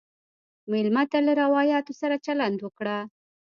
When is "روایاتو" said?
1.41-1.93